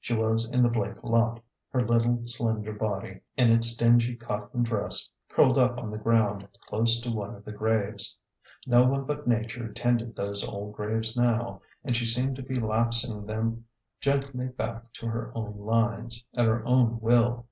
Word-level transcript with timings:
She 0.00 0.14
was 0.14 0.46
in 0.46 0.62
the 0.62 0.70
Blake 0.70 1.02
lot, 1.04 1.40
her 1.68 1.86
little 1.86 2.22
slender 2.26 2.72
body, 2.72 3.20
in 3.36 3.52
its 3.52 3.76
dingy 3.76 4.16
cotton 4.16 4.62
dress, 4.62 5.10
curled 5.28 5.58
up 5.58 5.76
on 5.76 5.90
the 5.90 5.98
ground 5.98 6.48
clos*e 6.66 7.02
to 7.02 7.10
one 7.14 7.34
of 7.34 7.44
the 7.44 7.52
graves. 7.52 8.16
No 8.66 8.86
one 8.86 9.04
but 9.04 9.26
Nature 9.28 9.70
tended 9.74 10.16
those 10.16 10.42
old 10.42 10.72
graves 10.74 11.14
now, 11.18 11.60
and 11.84 11.94
she 11.94 12.06
seemed 12.06 12.36
to 12.36 12.42
be 12.42 12.54
lapsing 12.54 13.26
them 13.26 13.66
gently 14.00 14.46
back 14.48 14.90
to 14.94 15.06
her 15.08 15.30
own 15.34 15.58
lines, 15.58 16.24
at 16.34 16.46
her 16.46 16.64
own 16.64 16.98
will. 17.02 17.46